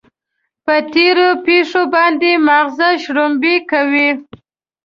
[0.65, 4.09] پر تېرو پېښو باندې ماغزه شړومبې کوو.